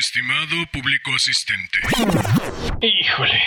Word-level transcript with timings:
Estimado 0.00 0.56
público 0.72 1.14
asistente. 1.14 1.78
Híjole, 2.80 3.38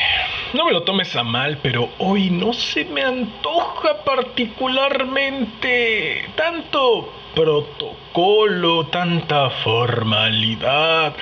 no 0.53 0.65
me 0.65 0.71
lo 0.71 0.83
tomes 0.83 1.15
a 1.15 1.23
mal, 1.23 1.57
pero 1.63 1.89
hoy 1.97 2.29
no 2.29 2.53
se 2.53 2.85
me 2.85 3.01
antoja 3.01 4.03
particularmente 4.03 6.29
tanto 6.35 7.11
protocolo, 7.33 8.85
tanta 8.85 9.49
formalidad, 9.49 11.15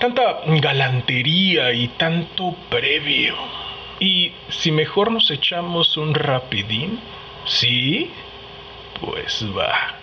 tanta 0.00 0.40
galantería 0.44 1.72
y 1.72 1.86
tanto 1.86 2.56
previo. 2.68 3.36
Y 4.00 4.32
si 4.48 4.72
mejor 4.72 5.12
nos 5.12 5.30
echamos 5.30 5.96
un 5.96 6.16
rapidín, 6.16 6.98
¿sí? 7.46 8.10
Pues 9.00 9.46
va. 9.56 10.00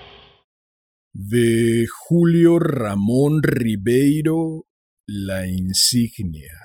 De 1.13 1.87
Julio 2.07 2.57
Ramón 2.57 3.43
Ribeiro, 3.43 4.65
La 5.05 5.45
insignia. 5.45 6.57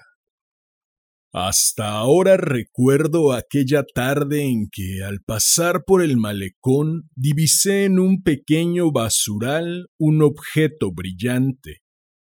Hasta 1.32 1.98
ahora 1.98 2.36
recuerdo 2.36 3.32
aquella 3.32 3.82
tarde 3.82 4.44
en 4.44 4.68
que 4.70 5.02
al 5.02 5.20
pasar 5.20 5.82
por 5.84 6.00
el 6.00 6.16
malecón 6.16 7.10
divisé 7.16 7.86
en 7.86 7.98
un 7.98 8.22
pequeño 8.22 8.92
basural 8.92 9.88
un 9.98 10.22
objeto 10.22 10.92
brillante. 10.92 11.82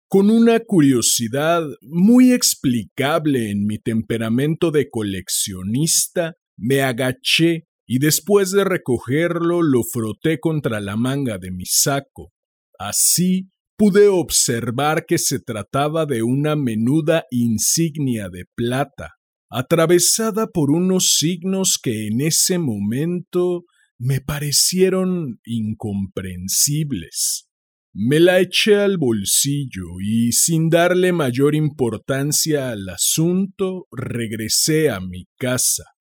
Con 0.09 0.31
una 0.31 0.59
curiosidad 0.61 1.61
muy 1.81 2.33
explicable 2.33 3.51
en 3.51 3.67
mi 3.67 3.77
temperamento 3.77 4.71
de 4.71 4.89
coleccionista, 4.89 6.33
me 6.57 6.81
agaché 6.81 7.67
y 7.87 7.99
después 7.99 8.51
de 8.51 8.65
recogerlo 8.65 9.61
lo 9.61 9.83
froté 9.83 10.39
contra 10.39 10.81
la 10.81 10.97
manga 10.97 11.37
de 11.37 11.51
mi 11.51 11.65
saco. 11.65 12.33
Así 12.77 13.49
pude 13.77 14.09
observar 14.09 15.05
que 15.07 15.17
se 15.17 15.39
trataba 15.39 16.05
de 16.05 16.21
una 16.21 16.55
menuda 16.55 17.25
insignia 17.31 18.29
de 18.29 18.45
plata, 18.55 19.13
atravesada 19.49 20.47
por 20.47 20.71
unos 20.71 21.15
signos 21.17 21.79
que 21.81 22.07
en 22.07 22.21
ese 22.21 22.59
momento 22.59 23.63
me 23.97 24.19
parecieron 24.19 25.39
incomprensibles. 25.45 27.47
Me 27.93 28.19
la 28.19 28.39
eché 28.39 28.75
al 28.75 28.97
bolsillo 28.97 29.99
y 30.03 30.31
sin 30.31 30.69
darle 30.69 31.13
mayor 31.13 31.55
importancia 31.55 32.69
al 32.69 32.89
asunto 32.89 33.87
regresé 33.91 34.89
a 34.89 34.99
mi 34.99 35.25
casa. 35.37 35.96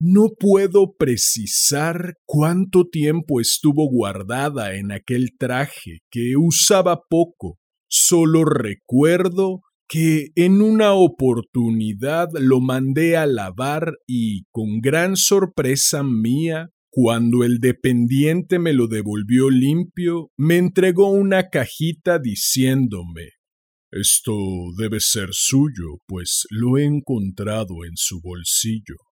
No 0.00 0.28
puedo 0.38 0.94
precisar 0.96 2.14
cuánto 2.24 2.88
tiempo 2.88 3.40
estuvo 3.40 3.90
guardada 3.90 4.76
en 4.76 4.92
aquel 4.92 5.30
traje 5.36 6.02
que 6.08 6.34
usaba 6.36 7.00
poco. 7.10 7.58
Solo 7.90 8.44
recuerdo 8.44 9.62
que 9.88 10.28
en 10.36 10.62
una 10.62 10.92
oportunidad 10.92 12.28
lo 12.38 12.60
mandé 12.60 13.16
a 13.16 13.26
lavar 13.26 13.94
y, 14.06 14.44
con 14.52 14.80
gran 14.80 15.16
sorpresa 15.16 16.04
mía, 16.04 16.68
cuando 16.90 17.42
el 17.42 17.58
dependiente 17.58 18.60
me 18.60 18.74
lo 18.74 18.86
devolvió 18.86 19.50
limpio, 19.50 20.30
me 20.36 20.58
entregó 20.58 21.10
una 21.10 21.48
cajita 21.48 22.20
diciéndome 22.20 23.30
Esto 23.90 24.32
debe 24.76 25.00
ser 25.00 25.30
suyo, 25.32 25.98
pues 26.06 26.46
lo 26.50 26.78
he 26.78 26.84
encontrado 26.84 27.84
en 27.84 27.96
su 27.96 28.20
bolsillo 28.20 29.07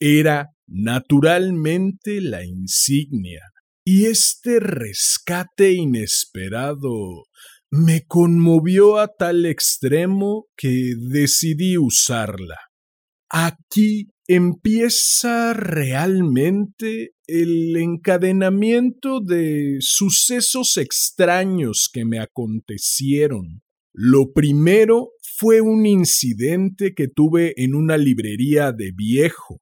era 0.00 0.50
naturalmente 0.66 2.20
la 2.20 2.44
insignia, 2.44 3.42
y 3.84 4.04
este 4.04 4.60
rescate 4.60 5.72
inesperado 5.72 7.24
me 7.70 8.04
conmovió 8.06 8.98
a 8.98 9.08
tal 9.08 9.46
extremo 9.46 10.46
que 10.56 10.94
decidí 11.10 11.78
usarla. 11.78 12.56
Aquí 13.30 14.10
empieza 14.26 15.52
realmente 15.52 17.12
el 17.26 17.76
encadenamiento 17.76 19.20
de 19.20 19.76
sucesos 19.80 20.76
extraños 20.76 21.90
que 21.92 22.04
me 22.04 22.20
acontecieron. 22.20 23.62
Lo 23.92 24.32
primero 24.32 25.10
fue 25.36 25.60
un 25.60 25.86
incidente 25.86 26.94
que 26.94 27.08
tuve 27.08 27.52
en 27.56 27.74
una 27.74 27.96
librería 27.98 28.72
de 28.72 28.92
viejo, 28.94 29.60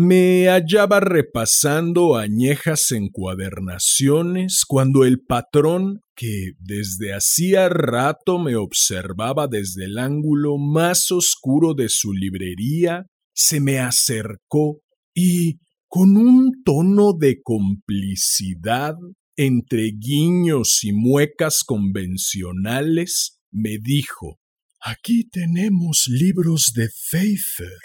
me 0.00 0.46
hallaba 0.46 1.00
repasando 1.00 2.16
añejas 2.16 2.92
encuadernaciones 2.92 4.62
cuando 4.64 5.04
el 5.04 5.24
patrón, 5.24 6.02
que 6.14 6.52
desde 6.60 7.14
hacía 7.14 7.68
rato 7.68 8.38
me 8.38 8.54
observaba 8.54 9.48
desde 9.48 9.86
el 9.86 9.98
ángulo 9.98 10.56
más 10.56 11.10
oscuro 11.10 11.74
de 11.74 11.88
su 11.88 12.12
librería, 12.12 13.06
se 13.34 13.58
me 13.58 13.80
acercó 13.80 14.82
y, 15.14 15.58
con 15.88 16.16
un 16.16 16.62
tono 16.64 17.12
de 17.12 17.42
complicidad, 17.42 18.94
entre 19.34 19.90
guiños 19.98 20.84
y 20.84 20.92
muecas 20.92 21.64
convencionales, 21.64 23.40
me 23.50 23.78
dijo 23.82 24.38
Aquí 24.80 25.28
tenemos 25.28 26.04
libros 26.06 26.70
de 26.72 26.88
Pfeiffer. 26.88 27.80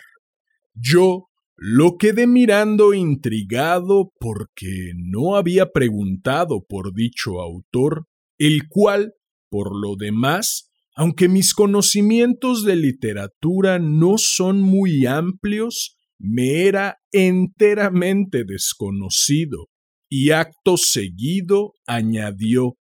Yo 0.76 1.30
lo 1.56 1.98
quedé 1.98 2.28
mirando 2.28 2.94
intrigado 2.94 4.12
porque 4.20 4.94
no 4.96 5.36
había 5.36 5.72
preguntado 5.72 6.66
por 6.68 6.94
dicho 6.94 7.42
autor, 7.42 8.08
el 8.38 8.68
cual, 8.68 9.14
por 9.50 9.80
lo 9.80 9.96
demás, 9.96 10.72
aunque 10.96 11.28
mis 11.28 11.54
conocimientos 11.54 12.64
de 12.64 12.76
literatura 12.76 13.80
no 13.80 14.16
son 14.18 14.62
muy 14.62 15.06
amplios, 15.06 15.98
me 16.20 16.66
era 16.66 16.98
enteramente 17.12 18.44
desconocido, 18.46 19.68
y 20.10 20.32
acto 20.32 20.78
seguido 20.78 21.74
añadió 21.86 22.78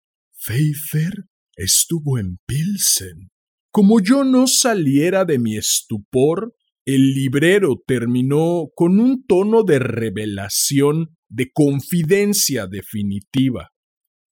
Pfeiffer 0.45 1.25
estuvo 1.57 2.19
en 2.19 2.39
Pilsen. 2.47 3.31
Como 3.71 4.01
yo 4.01 4.25
no 4.25 4.47
saliera 4.47 5.25
de 5.25 5.39
mi 5.39 5.57
estupor, 5.57 6.55
el 6.87 7.15
librero 7.15 7.83
terminó 7.85 8.69
con 8.77 9.01
un 9.01 9.27
tono 9.27 9.65
de 9.65 9.81
revelación, 9.81 11.17
de 11.29 11.51
confidencia 11.53 12.69
definitiva. 12.69 13.73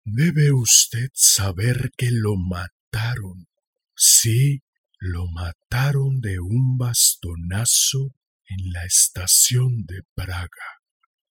Debe 0.04 0.53
usted 0.53 1.09
saber 1.12 1.91
que 1.97 2.10
lo 2.12 2.37
mataron. 2.37 3.48
Sí, 3.97 4.62
lo 5.00 5.26
mataron 5.26 6.20
de 6.20 6.38
un 6.38 6.78
bastonazo 6.78 8.14
en 8.47 8.70
la 8.70 8.84
estación 8.84 9.84
de 9.87 10.03
Praga. 10.14 10.48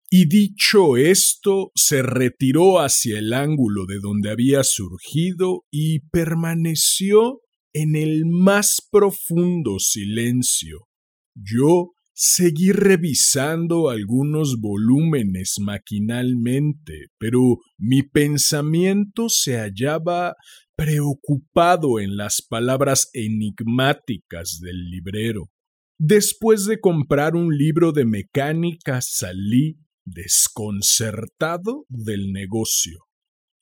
Y 0.09 0.25
dicho 0.25 0.96
esto, 0.96 1.72
se 1.75 2.02
retiró 2.02 2.79
hacia 2.79 3.19
el 3.19 3.34
ángulo 3.34 3.85
de 3.85 4.00
donde 4.00 4.31
había 4.31 4.63
surgido 4.63 5.66
y 5.69 6.00
permaneció 6.00 7.41
en 7.74 7.96
el 7.96 8.25
más 8.25 8.88
profundo 8.90 9.79
silencio, 9.79 10.88
yo 11.44 11.91
seguí 12.13 12.73
revisando 12.73 13.89
algunos 13.89 14.59
volúmenes 14.59 15.55
maquinalmente, 15.61 17.07
pero 17.17 17.59
mi 17.77 18.03
pensamiento 18.03 19.29
se 19.29 19.57
hallaba 19.57 20.35
preocupado 20.75 21.99
en 21.99 22.17
las 22.17 22.41
palabras 22.41 23.09
enigmáticas 23.13 24.59
del 24.61 24.89
librero. 24.89 25.49
Después 25.97 26.66
de 26.66 26.79
comprar 26.79 27.35
un 27.35 27.57
libro 27.57 27.91
de 27.91 28.05
mecánica 28.05 28.99
salí 29.01 29.78
desconcertado 30.05 31.85
del 31.89 32.31
negocio. 32.31 33.09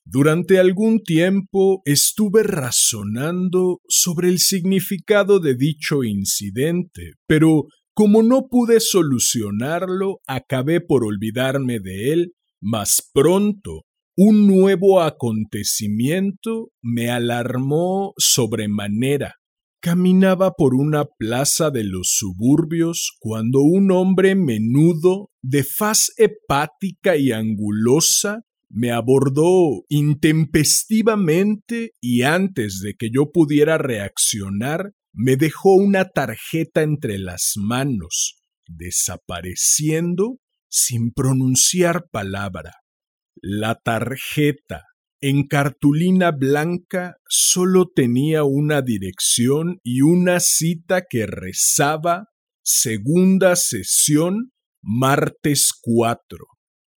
Durante 0.09 0.57
algún 0.57 1.01
tiempo 1.03 1.81
estuve 1.83 2.41
razonando 2.41 3.81
sobre 3.89 4.29
el 4.29 4.39
significado 4.39 5.41
de 5.41 5.53
dicho 5.53 6.05
incidente, 6.05 7.15
pero 7.27 7.65
como 7.93 8.23
no 8.23 8.47
pude 8.49 8.79
solucionarlo, 8.79 10.19
acabé 10.25 10.79
por 10.79 11.03
olvidarme 11.03 11.81
de 11.81 12.13
él, 12.13 12.33
mas 12.61 13.09
pronto 13.13 13.81
un 14.15 14.47
nuevo 14.47 15.01
acontecimiento 15.01 16.69
me 16.81 17.09
alarmó 17.09 18.13
sobremanera. 18.17 19.35
Caminaba 19.81 20.53
por 20.53 20.73
una 20.73 21.03
plaza 21.03 21.69
de 21.69 21.83
los 21.83 22.15
suburbios 22.17 23.11
cuando 23.19 23.59
un 23.59 23.91
hombre 23.91 24.35
menudo, 24.35 25.31
de 25.41 25.65
faz 25.65 26.13
hepática 26.15 27.17
y 27.17 27.33
angulosa, 27.33 28.43
me 28.69 28.91
abordó 28.91 29.85
intempestivamente 29.89 31.91
y 32.01 32.23
antes 32.23 32.81
de 32.81 32.95
que 32.95 33.09
yo 33.13 33.31
pudiera 33.31 33.77
reaccionar, 33.77 34.93
me 35.13 35.35
dejó 35.35 35.75
una 35.75 36.09
tarjeta 36.09 36.83
entre 36.83 37.17
las 37.17 37.53
manos, 37.55 38.39
desapareciendo 38.67 40.37
sin 40.69 41.11
pronunciar 41.11 42.05
palabra. 42.11 42.73
La 43.41 43.75
tarjeta, 43.75 44.83
En 45.19 45.47
cartulina 45.47 46.29
blanca 46.29 47.15
solo 47.27 47.87
tenía 47.87 48.43
una 48.43 48.83
dirección 48.83 49.79
y 49.83 50.01
una 50.01 50.39
cita 50.39 51.05
que 51.09 51.25
rezaba 51.25 52.27
segunda 52.63 53.55
sesión, 53.55 54.51
martes 54.83 55.71
4. 55.81 56.56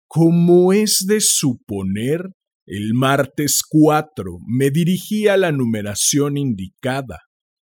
Como 0.08 0.72
es 0.72 1.04
de 1.06 1.20
suponer, 1.20 2.30
el 2.66 2.94
martes 2.94 3.62
4 3.68 4.38
me 4.46 4.70
dirigí 4.70 5.28
a 5.28 5.36
la 5.36 5.52
numeración 5.52 6.36
indicada. 6.36 7.20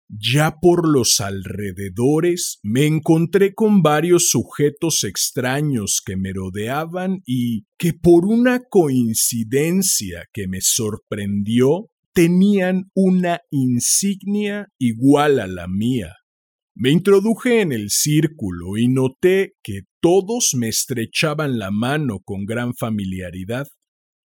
Ya 0.09 0.55
por 0.61 0.87
los 0.87 1.19
alrededores 1.19 2.59
me 2.63 2.85
encontré 2.85 3.53
con 3.53 3.81
varios 3.81 4.29
sujetos 4.29 5.03
extraños 5.03 6.01
que 6.05 6.15
me 6.15 6.31
rodeaban 6.31 7.21
y 7.25 7.65
que 7.77 7.91
por 7.93 8.25
una 8.25 8.61
coincidencia 8.69 10.23
que 10.31 10.47
me 10.47 10.61
sorprendió 10.61 11.89
tenían 12.13 12.89
una 12.95 13.41
insignia 13.51 14.67
igual 14.79 15.39
a 15.39 15.47
la 15.47 15.67
mía. 15.67 16.16
Me 16.79 16.91
introduje 16.91 17.61
en 17.61 17.71
el 17.71 17.89
círculo 17.89 18.77
y 18.77 18.87
noté 18.87 19.55
que 19.63 19.79
todos 19.99 20.51
me 20.53 20.67
estrechaban 20.67 21.57
la 21.57 21.71
mano 21.71 22.19
con 22.23 22.45
gran 22.45 22.75
familiaridad. 22.75 23.67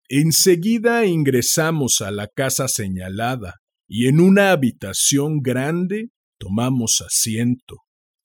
Enseguida 0.07 1.07
ingresamos 1.07 2.01
a 2.01 2.11
la 2.11 2.27
casa 2.27 2.67
señalada 2.67 3.55
y 3.87 4.07
en 4.07 4.19
una 4.19 4.51
habitación 4.51 5.41
grande 5.41 6.11
tomamos 6.37 7.03
asiento. 7.03 7.77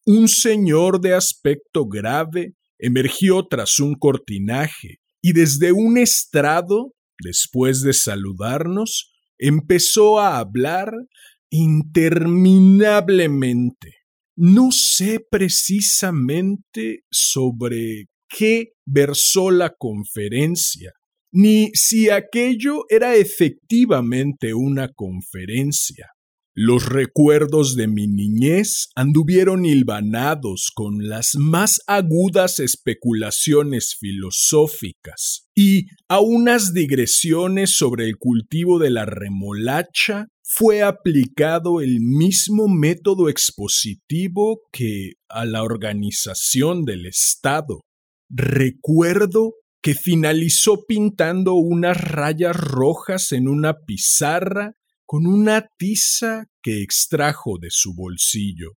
Un 0.04 0.28
señor 0.28 1.00
de 1.00 1.14
aspecto 1.14 1.86
grave 1.86 2.52
emergió 2.78 3.46
tras 3.48 3.80
un 3.80 3.94
cortinaje 3.94 4.98
y 5.22 5.32
desde 5.32 5.72
un 5.72 5.96
estrado, 5.96 6.92
después 7.24 7.80
de 7.80 7.94
saludarnos, 7.94 9.10
empezó 9.38 10.20
a 10.20 10.36
hablar 10.36 10.92
interminablemente. 11.48 13.97
No 14.40 14.70
sé 14.70 15.18
precisamente 15.28 17.00
sobre 17.10 18.06
qué 18.28 18.68
versó 18.86 19.50
la 19.50 19.74
conferencia, 19.76 20.92
ni 21.32 21.72
si 21.74 22.08
aquello 22.08 22.84
era 22.88 23.16
efectivamente 23.16 24.54
una 24.54 24.90
conferencia. 24.94 26.12
Los 26.54 26.86
recuerdos 26.86 27.74
de 27.74 27.88
mi 27.88 28.06
niñez 28.06 28.90
anduvieron 28.94 29.64
hilvanados 29.64 30.70
con 30.72 31.08
las 31.08 31.34
más 31.36 31.80
agudas 31.88 32.60
especulaciones 32.60 33.96
filosóficas 33.98 35.48
y 35.52 35.86
a 36.08 36.20
unas 36.20 36.72
digresiones 36.74 37.74
sobre 37.76 38.04
el 38.04 38.18
cultivo 38.18 38.78
de 38.78 38.90
la 38.90 39.04
remolacha 39.04 40.28
fue 40.50 40.82
aplicado 40.82 41.82
el 41.82 42.00
mismo 42.00 42.68
método 42.68 43.28
expositivo 43.28 44.62
que 44.72 45.12
a 45.28 45.44
la 45.44 45.62
organización 45.62 46.86
del 46.86 47.04
Estado. 47.04 47.82
Recuerdo 48.30 49.56
que 49.82 49.94
finalizó 49.94 50.86
pintando 50.88 51.54
unas 51.54 52.00
rayas 52.00 52.56
rojas 52.56 53.32
en 53.32 53.46
una 53.46 53.74
pizarra 53.84 54.72
con 55.04 55.26
una 55.26 55.68
tiza 55.76 56.46
que 56.62 56.82
extrajo 56.82 57.58
de 57.60 57.68
su 57.70 57.94
bolsillo. 57.94 58.72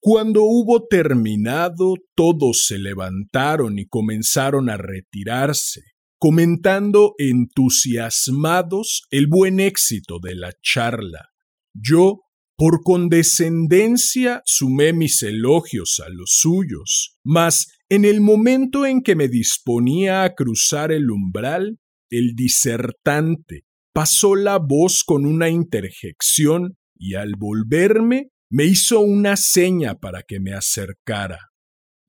Cuando 0.00 0.42
hubo 0.44 0.86
terminado, 0.86 1.94
todos 2.16 2.64
se 2.66 2.78
levantaron 2.78 3.78
y 3.78 3.86
comenzaron 3.86 4.70
a 4.70 4.78
retirarse, 4.78 5.82
comentando 6.22 7.16
entusiasmados 7.18 9.02
el 9.10 9.26
buen 9.26 9.58
éxito 9.58 10.20
de 10.22 10.36
la 10.36 10.52
charla. 10.62 11.30
Yo, 11.74 12.20
por 12.56 12.84
condescendencia, 12.84 14.40
sumé 14.46 14.92
mis 14.92 15.20
elogios 15.24 15.98
a 15.98 16.08
los 16.10 16.30
suyos, 16.30 17.18
mas 17.24 17.72
en 17.88 18.04
el 18.04 18.20
momento 18.20 18.86
en 18.86 19.02
que 19.02 19.16
me 19.16 19.26
disponía 19.26 20.22
a 20.22 20.36
cruzar 20.36 20.92
el 20.92 21.10
umbral, 21.10 21.80
el 22.08 22.36
disertante 22.36 23.64
pasó 23.92 24.36
la 24.36 24.58
voz 24.58 25.02
con 25.02 25.26
una 25.26 25.48
interjección 25.48 26.76
y 26.94 27.14
al 27.14 27.32
volverme 27.36 28.28
me 28.48 28.66
hizo 28.66 29.00
una 29.00 29.34
seña 29.34 29.98
para 29.98 30.22
que 30.22 30.38
me 30.38 30.52
acercara. 30.52 31.50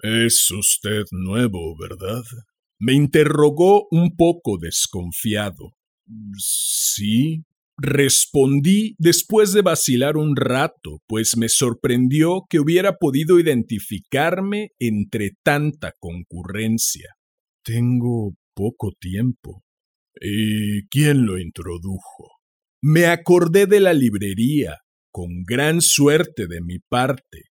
Es 0.04 0.52
usted 0.52 1.06
nuevo, 1.10 1.76
¿verdad? 1.80 2.22
Me 2.80 2.94
interrogó 2.94 3.88
un 3.92 4.16
poco 4.16 4.58
desconfiado. 4.58 5.72
Sí, 6.38 7.44
Respondí 7.78 8.96
después 9.00 9.52
de 9.52 9.64
vacilar 9.64 10.16
un 10.16 10.36
rato, 10.36 11.02
pues 11.08 11.36
me 11.38 11.50
sorprendió 11.50 12.44
que 12.48 12.60
hubiera 12.60 12.98
podido 12.98 13.40
identificarme 13.40 14.70
entre 14.78 15.32
tanta 15.44 15.92
concurrencia. 16.00 17.16
Tengo 17.64 18.36
poco 18.54 18.92
tiempo. 19.00 19.64
¿Y 20.22 20.88
quién 20.90 21.26
lo 21.26 21.40
introdujo? 21.40 22.30
Me 22.82 23.08
acordé 23.08 23.66
de 23.66 23.80
la 23.80 23.94
librería, 23.94 24.78
con 25.12 25.44
gran 25.44 25.82
suerte 25.82 26.46
de 26.48 26.62
mi 26.62 26.78
parte. 26.78 27.46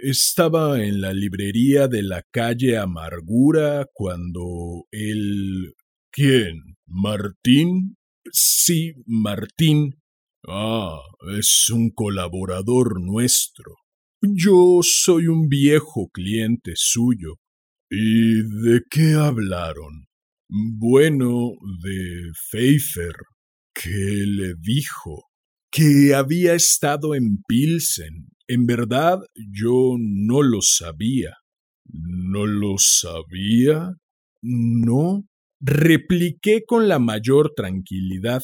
Estaba 0.00 0.82
en 0.82 1.02
la 1.02 1.12
librería 1.12 1.86
de 1.86 2.02
la 2.02 2.22
calle 2.22 2.78
Amargura 2.78 3.86
cuando 3.92 4.86
el... 4.90 5.74
¿Quién? 6.10 6.78
¿Martín? 6.86 7.98
Sí, 8.30 8.94
Martín. 9.04 10.00
Ah, 10.48 10.98
es 11.36 11.68
un 11.68 11.90
colaborador 11.90 13.02
nuestro. 13.02 13.74
Yo 14.22 14.78
soy 14.80 15.26
un 15.26 15.48
viejo 15.50 16.08
cliente 16.10 16.72
suyo. 16.74 17.34
¿Y 17.90 18.36
de 18.64 18.80
qué 18.88 19.12
hablaron? 19.12 20.06
Bueno, 20.48 21.50
de 21.82 22.30
Pfeiffer, 22.50 23.14
que 23.74 24.24
le 24.26 24.54
dijo 24.58 25.31
que 25.72 26.14
había 26.14 26.54
estado 26.54 27.14
en 27.14 27.42
Pilsen. 27.48 28.28
En 28.46 28.66
verdad, 28.66 29.20
yo 29.34 29.96
no 29.98 30.42
lo 30.42 30.60
sabía. 30.60 31.38
¿No 31.86 32.46
lo 32.46 32.74
sabía? 32.76 33.94
No, 34.42 35.24
repliqué 35.60 36.64
con 36.66 36.88
la 36.88 36.98
mayor 36.98 37.54
tranquilidad. 37.56 38.42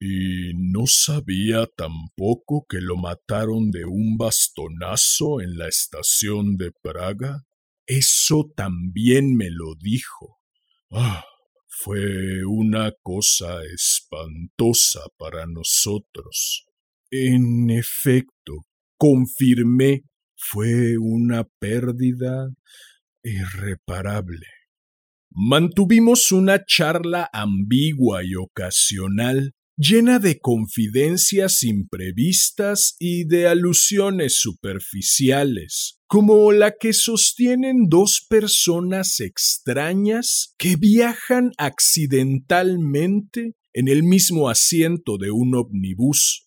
¿Y 0.00 0.52
no 0.54 0.86
sabía 0.86 1.66
tampoco 1.76 2.66
que 2.68 2.80
lo 2.80 2.96
mataron 2.96 3.70
de 3.70 3.84
un 3.84 4.16
bastonazo 4.18 5.40
en 5.40 5.56
la 5.56 5.68
estación 5.68 6.56
de 6.56 6.72
Praga? 6.82 7.44
Eso 7.86 8.50
también 8.56 9.36
me 9.36 9.48
lo 9.50 9.76
dijo. 9.76 10.40
Ah, 10.90 11.24
fue 11.76 12.44
una 12.46 12.92
cosa 13.02 13.62
espantosa 13.64 15.00
para 15.18 15.46
nosotros. 15.46 16.66
En 17.10 17.70
efecto, 17.70 18.66
confirmé, 18.96 20.04
fue 20.36 20.98
una 20.98 21.44
pérdida 21.58 22.48
irreparable. 23.22 24.46
Mantuvimos 25.30 26.30
una 26.32 26.64
charla 26.64 27.28
ambigua 27.32 28.22
y 28.24 28.36
ocasional, 28.36 29.52
llena 29.76 30.20
de 30.20 30.38
confidencias 30.38 31.64
imprevistas 31.64 32.94
y 33.00 33.24
de 33.24 33.48
alusiones 33.48 34.36
superficiales, 34.38 35.98
como 36.14 36.52
la 36.52 36.76
que 36.78 36.92
sostienen 36.92 37.88
dos 37.88 38.24
personas 38.28 39.18
extrañas 39.18 40.54
que 40.58 40.76
viajan 40.76 41.50
accidentalmente 41.58 43.56
en 43.72 43.88
el 43.88 44.04
mismo 44.04 44.48
asiento 44.48 45.18
de 45.18 45.32
un 45.32 45.56
omnibus. 45.56 46.46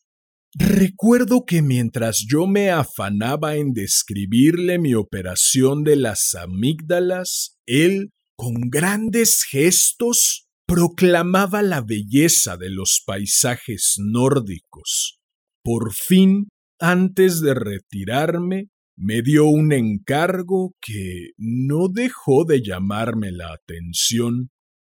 Recuerdo 0.58 1.44
que 1.46 1.62
mientras 1.62 2.26
yo 2.26 2.48
me 2.48 2.70
afanaba 2.70 3.58
en 3.58 3.74
describirle 3.74 4.80
mi 4.80 4.94
operación 4.94 5.84
de 5.84 5.98
las 5.98 6.34
amígdalas, 6.34 7.58
él 7.66 8.12
con 8.38 8.70
grandes 8.70 9.44
gestos 9.44 10.48
proclamaba 10.66 11.62
la 11.62 11.82
belleza 11.82 12.56
de 12.56 12.70
los 12.70 13.04
paisajes 13.06 13.96
nórdicos. 13.98 15.20
Por 15.62 15.94
fin, 15.94 16.48
antes 16.80 17.42
de 17.42 17.54
retirarme, 17.54 18.70
me 18.98 19.22
dio 19.22 19.46
un 19.46 19.72
encargo 19.74 20.76
que 20.82 21.32
no 21.38 21.88
dejó 21.88 22.46
de 22.46 22.62
llamarme 22.64 23.32
la 23.32 23.54
atención. 23.54 24.50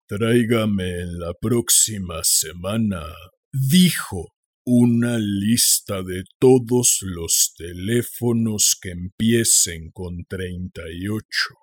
Tráigame 0.08 1.06
la 1.06 1.34
próxima 1.40 2.24
semana, 2.24 3.04
dijo, 3.52 4.34
una 4.66 5.18
lista 5.20 6.02
de 6.02 6.24
todos 6.40 7.00
los 7.02 7.54
teléfonos 7.58 8.78
que 8.82 8.92
empiecen 8.92 9.92
con 9.92 10.24
treinta 10.28 10.84
y 10.92 11.08
ocho. 11.08 11.56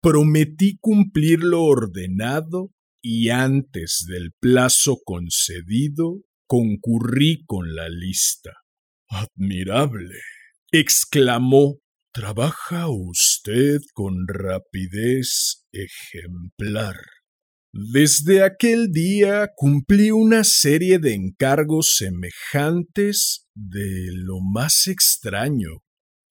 Prometí 0.00 0.78
cumplir 0.80 1.40
lo 1.40 1.64
ordenado 1.64 2.70
y 3.02 3.30
antes 3.30 4.06
del 4.08 4.32
plazo 4.38 4.98
concedido 5.04 6.22
concurrí 6.46 7.44
con 7.46 7.74
la 7.74 7.88
lista. 7.88 8.52
Admirable. 9.08 10.20
Exclamó. 10.72 11.78
Trabaja 12.14 12.88
usted 12.88 13.78
con 13.94 14.26
rapidez 14.26 15.66
ejemplar. 15.72 16.96
Desde 17.72 18.42
aquel 18.42 18.92
día 18.92 19.50
cumplí 19.56 20.10
una 20.10 20.44
serie 20.44 20.98
de 20.98 21.14
encargos 21.14 21.96
semejantes 21.96 23.46
de 23.54 24.08
lo 24.12 24.40
más 24.40 24.88
extraño. 24.88 25.78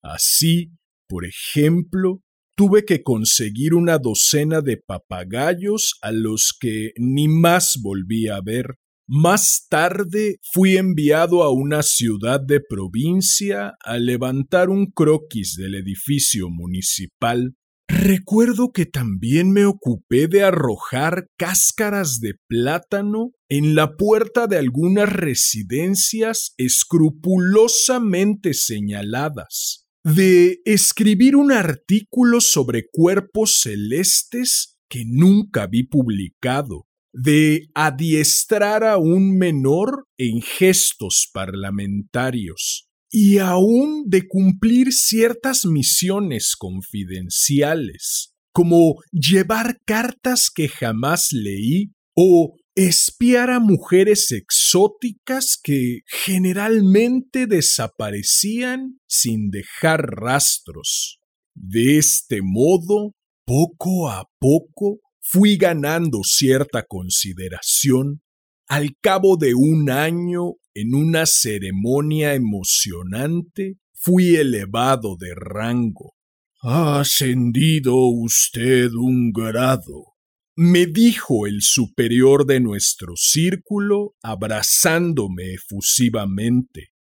Así, 0.04 0.72
por 1.08 1.26
ejemplo, 1.26 2.22
tuve 2.56 2.86
que 2.86 3.02
conseguir 3.02 3.74
una 3.74 3.98
docena 3.98 4.62
de 4.62 4.78
papagayos 4.78 5.96
a 6.02 6.12
los 6.12 6.56
que 6.60 6.92
ni 6.98 7.28
más 7.28 7.80
volví 7.82 8.28
a 8.28 8.40
ver. 8.40 8.76
Más 9.14 9.68
tarde 9.70 10.38
fui 10.54 10.78
enviado 10.78 11.44
a 11.44 11.52
una 11.52 11.84
ciudad 11.84 12.40
de 12.40 12.62
provincia 12.62 13.76
a 13.84 13.98
levantar 13.98 14.70
un 14.70 14.86
croquis 14.86 15.58
del 15.58 15.76
edificio 15.76 16.48
municipal. 16.50 17.56
Recuerdo 17.90 18.72
que 18.72 18.86
también 18.86 19.52
me 19.52 19.66
ocupé 19.66 20.30
de 20.30 20.44
arrojar 20.44 21.28
cáscaras 21.38 22.22
de 22.22 22.36
plátano 22.48 23.34
en 23.50 23.76
la 23.76 23.98
puerta 23.98 24.48
de 24.48 24.58
algunas 24.58 25.12
residencias 25.12 26.54
escrupulosamente 26.56 28.54
señaladas 28.54 29.88
de 30.06 30.62
escribir 30.64 31.36
un 31.36 31.52
artículo 31.52 32.40
sobre 32.40 32.86
cuerpos 32.90 33.60
celestes 33.62 34.78
que 34.88 35.04
nunca 35.06 35.68
vi 35.68 35.84
publicado, 35.84 36.86
de 37.14 37.68
adiestrar 37.74 38.84
a 38.84 38.98
un 38.98 39.38
menor 39.38 40.06
en 40.18 40.42
gestos 40.42 41.30
parlamentarios 41.34 42.88
y 43.12 43.40
aún 43.40 44.06
de 44.08 44.28
cumplir 44.28 44.94
ciertas 44.94 45.66
misiones 45.66 46.56
confidenciales, 46.58 48.34
como 48.54 48.96
llevar 49.12 49.80
cartas 49.86 50.50
que 50.54 50.70
jamás 50.70 51.30
leí 51.34 51.92
o 52.16 52.56
espiar 52.76 53.50
a 53.50 53.60
mujeres 53.60 54.32
exóticas 54.32 55.58
que 55.62 56.00
generalmente 56.08 57.48
desaparecían 57.48 59.00
sin 59.08 59.50
dejar 59.50 60.02
rastros. 60.02 61.20
De 61.54 61.98
este 61.98 62.40
modo, 62.42 63.14
poco 63.46 64.10
a 64.10 64.30
poco, 64.40 65.00
fui 65.22 65.58
ganando 65.58 66.22
cierta 66.24 66.84
consideración. 66.84 68.22
Al 68.68 68.96
cabo 69.02 69.38
de 69.38 69.54
un 69.54 69.90
año, 69.90 70.56
en 70.74 70.96
una 70.96 71.26
ceremonia 71.26 72.34
emocionante, 72.34 73.78
fui 73.94 74.36
elevado 74.36 75.16
de 75.18 75.34
rango. 75.36 76.16
Ha 76.64 77.00
ascendido 77.00 77.96
usted 77.96 78.92
un 78.94 79.32
grado, 79.32 80.12
me 80.56 80.86
dijo 80.86 81.48
el 81.48 81.62
superior 81.62 82.46
de 82.46 82.60
nuestro 82.60 83.14
círculo, 83.16 84.16
abrazándome 84.22 85.54
efusivamente. 85.54 86.91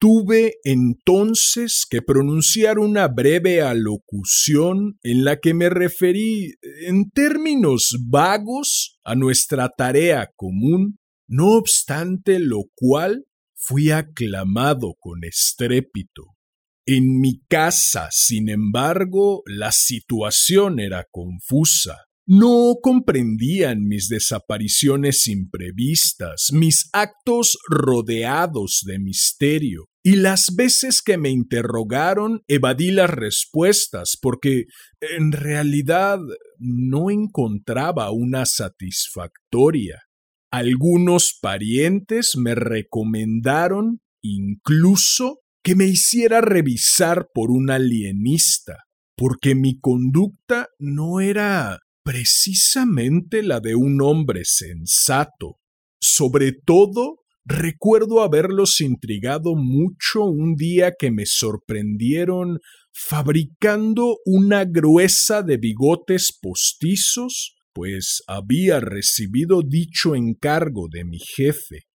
Tuve 0.00 0.54
entonces 0.62 1.84
que 1.90 2.02
pronunciar 2.02 2.78
una 2.78 3.08
breve 3.08 3.62
alocución 3.62 4.98
en 5.02 5.24
la 5.24 5.40
que 5.40 5.54
me 5.54 5.68
referí 5.70 6.54
en 6.86 7.10
términos 7.10 7.96
vagos 8.06 9.00
a 9.02 9.16
nuestra 9.16 9.70
tarea 9.76 10.30
común, 10.36 11.00
no 11.26 11.56
obstante 11.56 12.38
lo 12.38 12.62
cual 12.76 13.24
fui 13.56 13.90
aclamado 13.90 14.94
con 15.00 15.24
estrépito. 15.24 16.36
En 16.86 17.20
mi 17.20 17.40
casa, 17.48 18.08
sin 18.12 18.48
embargo, 18.48 19.42
la 19.46 19.72
situación 19.72 20.78
era 20.78 21.06
confusa. 21.10 22.07
No 22.30 22.74
comprendían 22.82 23.84
mis 23.84 24.08
desapariciones 24.10 25.26
imprevistas, 25.28 26.48
mis 26.52 26.90
actos 26.92 27.56
rodeados 27.70 28.82
de 28.84 28.98
misterio, 28.98 29.86
y 30.04 30.16
las 30.16 30.54
veces 30.54 31.00
que 31.00 31.16
me 31.16 31.30
interrogaron 31.30 32.42
evadí 32.46 32.90
las 32.90 33.08
respuestas 33.08 34.18
porque 34.20 34.66
en 35.00 35.32
realidad 35.32 36.18
no 36.58 37.10
encontraba 37.10 38.10
una 38.10 38.44
satisfactoria. 38.44 40.02
Algunos 40.52 41.32
parientes 41.40 42.32
me 42.36 42.54
recomendaron 42.54 44.00
incluso 44.22 45.38
que 45.64 45.74
me 45.74 45.86
hiciera 45.86 46.42
revisar 46.42 47.28
por 47.32 47.50
un 47.50 47.70
alienista, 47.70 48.84
porque 49.16 49.54
mi 49.54 49.80
conducta 49.80 50.68
no 50.78 51.20
era 51.20 51.78
precisamente 52.08 53.42
la 53.42 53.60
de 53.60 53.74
un 53.74 54.00
hombre 54.00 54.40
sensato. 54.46 55.58
Sobre 56.00 56.52
todo, 56.52 57.18
recuerdo 57.44 58.22
haberlos 58.22 58.80
intrigado 58.80 59.54
mucho 59.54 60.24
un 60.24 60.54
día 60.54 60.94
que 60.98 61.10
me 61.10 61.26
sorprendieron 61.26 62.60
fabricando 62.94 64.16
una 64.24 64.64
gruesa 64.64 65.42
de 65.42 65.58
bigotes 65.58 66.34
postizos, 66.40 67.58
pues 67.74 68.22
había 68.26 68.80
recibido 68.80 69.60
dicho 69.60 70.14
encargo 70.14 70.88
de 70.90 71.04
mi 71.04 71.18
jefe. 71.18 71.87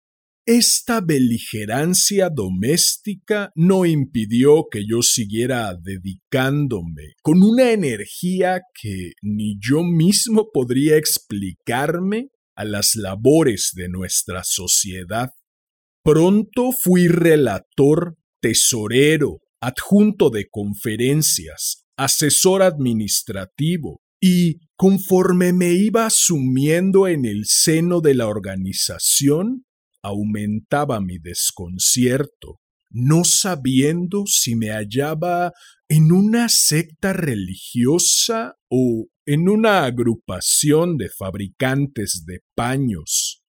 Esta 0.46 1.00
beligerancia 1.00 2.30
doméstica 2.30 3.50
no 3.56 3.86
impidió 3.86 4.66
que 4.70 4.84
yo 4.86 5.02
siguiera 5.02 5.74
dedicándome 5.82 7.14
con 7.22 7.42
una 7.42 7.72
energía 7.72 8.60
que 8.82 9.14
ni 9.22 9.56
yo 9.58 9.84
mismo 9.84 10.50
podría 10.52 10.98
explicarme 10.98 12.28
a 12.58 12.66
las 12.66 12.98
labores 12.98 13.72
de 13.74 13.88
nuestra 13.88 14.44
sociedad. 14.44 15.30
Pronto 16.04 16.72
fui 16.74 17.08
relator, 17.08 18.18
tesorero, 18.42 19.40
adjunto 19.62 20.30
de 20.30 20.48
conferencias, 20.52 21.86
asesor 21.98 22.64
administrativo, 22.64 24.02
y 24.20 24.60
conforme 24.76 25.54
me 25.54 25.72
iba 25.72 26.10
sumiendo 26.10 27.08
en 27.08 27.24
el 27.24 27.46
seno 27.46 28.02
de 28.02 28.16
la 28.16 28.28
organización, 28.28 29.64
aumentaba 30.04 31.00
mi 31.00 31.18
desconcierto, 31.18 32.60
no 32.90 33.24
sabiendo 33.24 34.26
si 34.28 34.56
me 34.56 34.68
hallaba 34.68 35.54
en 35.88 36.12
una 36.12 36.50
secta 36.50 37.14
religiosa 37.14 38.56
o 38.70 39.08
en 39.26 39.50
una 39.50 39.86
agrupación 39.86 40.98
de 40.98 41.10
fabricantes 41.10 42.24
de 42.28 42.42
paños. 42.56 43.42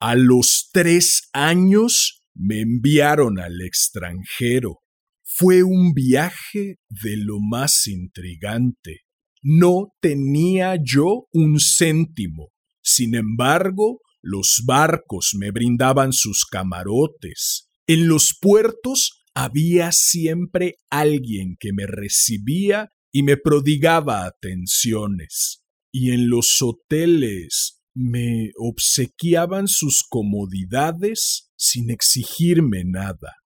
A 0.00 0.16
los 0.16 0.68
tres 0.72 1.28
años 1.32 2.22
me 2.34 2.60
enviaron 2.60 3.38
al 3.38 3.60
extranjero. 3.62 4.80
Fue 5.22 5.62
un 5.62 5.94
viaje 5.94 6.76
de 6.88 7.16
lo 7.16 7.38
más 7.40 7.86
intrigante. 7.86 9.02
No 9.42 9.92
tenía 10.00 10.76
yo 10.82 11.26
un 11.32 11.58
céntimo. 11.60 12.50
Sin 12.82 13.14
embargo, 13.14 14.00
los 14.22 14.62
barcos 14.64 15.34
me 15.36 15.50
brindaban 15.50 16.12
sus 16.12 16.44
camarotes. 16.46 17.68
En 17.86 18.08
los 18.08 18.36
puertos 18.40 19.24
había 19.34 19.92
siempre 19.92 20.76
alguien 20.90 21.56
que 21.58 21.72
me 21.72 21.86
recibía 21.86 22.92
y 23.10 23.22
me 23.24 23.36
prodigaba 23.36 24.24
atenciones. 24.24 25.62
Y 25.92 26.12
en 26.12 26.30
los 26.30 26.62
hoteles 26.62 27.82
me 27.94 28.50
obsequiaban 28.56 29.68
sus 29.68 30.02
comodidades 30.08 31.50
sin 31.56 31.90
exigirme 31.90 32.84
nada. 32.84 33.36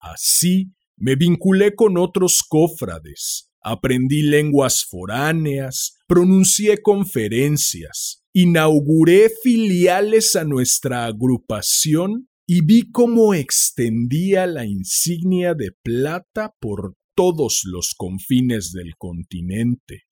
Así 0.00 0.72
me 0.96 1.14
vinculé 1.14 1.74
con 1.74 1.96
otros 1.96 2.42
cofrades, 2.48 3.50
aprendí 3.62 4.22
lenguas 4.22 4.84
foráneas, 4.84 5.98
pronuncié 6.08 6.82
conferencias, 6.82 8.21
inauguré 8.32 9.30
filiales 9.42 10.36
a 10.36 10.44
nuestra 10.44 11.04
agrupación 11.06 12.28
y 12.46 12.64
vi 12.64 12.90
cómo 12.90 13.34
extendía 13.34 14.46
la 14.46 14.64
insignia 14.64 15.54
de 15.54 15.72
plata 15.82 16.54
por 16.60 16.94
todos 17.14 17.62
los 17.64 17.94
confines 17.96 18.72
del 18.72 18.96
continente. 18.96 20.04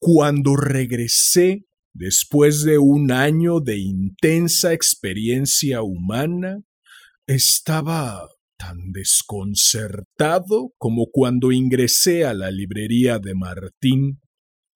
Cuando 0.00 0.56
regresé, 0.56 1.66
después 1.94 2.62
de 2.62 2.78
un 2.78 3.12
año 3.12 3.60
de 3.60 3.78
intensa 3.78 4.72
experiencia 4.72 5.82
humana, 5.82 6.62
estaba 7.26 8.28
tan 8.58 8.92
desconcertado 8.92 10.72
como 10.78 11.06
cuando 11.12 11.52
ingresé 11.52 12.24
a 12.24 12.34
la 12.34 12.50
librería 12.50 13.18
de 13.18 13.34
Martín 13.34 14.20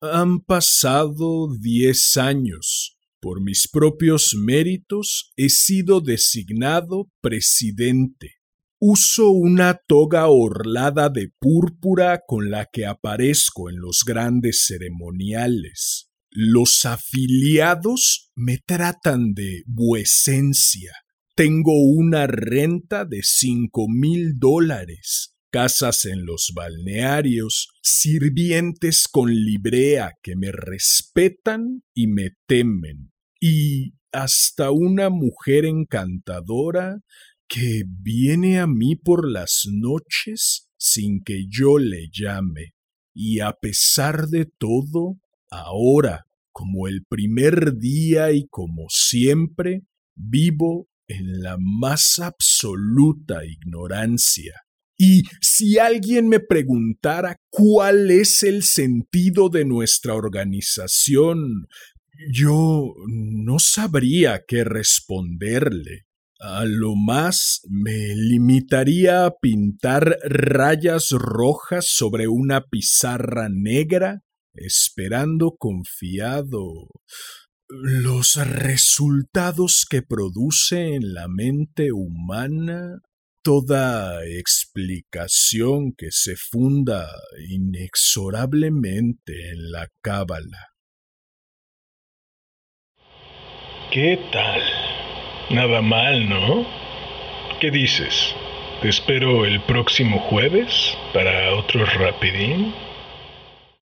han 0.02 0.40
pasado 0.40 1.48
diez 1.60 2.16
años, 2.16 2.96
por 3.20 3.40
mis 3.40 3.68
propios 3.68 4.34
méritos, 4.36 5.32
he 5.36 5.48
sido 5.48 6.00
designado 6.00 7.08
presidente. 7.20 8.32
Uso 8.80 9.30
una 9.30 9.78
toga 9.86 10.26
orlada 10.26 11.08
de 11.08 11.30
púrpura 11.38 12.22
con 12.26 12.50
la 12.50 12.66
que 12.72 12.84
aparezco 12.84 13.70
en 13.70 13.78
los 13.78 14.00
grandes 14.04 14.64
ceremoniales. 14.66 16.10
Los 16.30 16.84
afiliados 16.84 18.32
me 18.34 18.58
tratan 18.58 19.34
de 19.34 19.62
vuecencia. 19.66 20.92
Tengo 21.36 21.80
una 21.80 22.26
renta 22.26 23.04
de 23.04 23.20
cinco 23.22 23.86
mil 23.88 24.40
dólares, 24.40 25.31
casas 25.52 26.06
en 26.06 26.24
los 26.24 26.52
balnearios, 26.54 27.68
sirvientes 27.82 29.06
con 29.06 29.32
librea 29.32 30.14
que 30.22 30.34
me 30.34 30.50
respetan 30.50 31.82
y 31.94 32.06
me 32.06 32.30
temen, 32.46 33.12
y 33.38 33.92
hasta 34.12 34.70
una 34.70 35.10
mujer 35.10 35.66
encantadora 35.66 37.00
que 37.46 37.82
viene 37.86 38.60
a 38.60 38.66
mí 38.66 38.96
por 38.96 39.30
las 39.30 39.66
noches 39.70 40.70
sin 40.78 41.22
que 41.22 41.44
yo 41.48 41.78
le 41.78 42.08
llame. 42.10 42.72
Y 43.14 43.40
a 43.40 43.52
pesar 43.52 44.28
de 44.28 44.46
todo, 44.46 45.18
ahora, 45.50 46.24
como 46.50 46.88
el 46.88 47.04
primer 47.04 47.76
día 47.76 48.32
y 48.32 48.46
como 48.48 48.86
siempre, 48.88 49.82
vivo 50.14 50.88
en 51.08 51.42
la 51.42 51.58
más 51.58 52.18
absoluta 52.18 53.44
ignorancia. 53.44 54.54
Y 55.04 55.24
si 55.40 55.80
alguien 55.80 56.28
me 56.28 56.38
preguntara 56.38 57.34
cuál 57.50 58.12
es 58.12 58.44
el 58.44 58.62
sentido 58.62 59.48
de 59.48 59.64
nuestra 59.64 60.14
organización, 60.14 61.66
yo 62.32 62.94
no 63.08 63.58
sabría 63.58 64.44
qué 64.46 64.62
responderle. 64.62 66.04
A 66.38 66.64
lo 66.66 66.94
más 66.94 67.62
me 67.68 68.14
limitaría 68.14 69.26
a 69.26 69.34
pintar 69.40 70.18
rayas 70.22 71.10
rojas 71.10 71.86
sobre 71.88 72.28
una 72.28 72.68
pizarra 72.68 73.48
negra, 73.50 74.20
esperando 74.54 75.56
confiado 75.58 76.86
los 77.68 78.36
resultados 78.36 79.84
que 79.90 80.02
produce 80.02 80.94
en 80.94 81.12
la 81.12 81.26
mente 81.26 81.90
humana 81.90 83.00
toda 83.42 84.24
explicación 84.24 85.92
que 85.96 86.10
se 86.10 86.36
funda 86.36 87.08
inexorablemente 87.48 89.50
en 89.50 89.72
la 89.72 89.88
cábala. 90.00 90.68
¿Qué 93.90 94.18
tal? 94.32 94.62
Nada 95.50 95.82
mal, 95.82 96.28
¿no? 96.28 96.66
¿Qué 97.60 97.70
dices? 97.70 98.34
¿Te 98.80 98.88
espero 98.88 99.44
el 99.44 99.60
próximo 99.62 100.18
jueves 100.18 100.96
para 101.12 101.54
otro 101.54 101.84
rapidín? 101.84 102.72